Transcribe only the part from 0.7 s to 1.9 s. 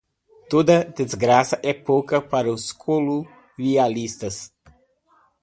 desgraça é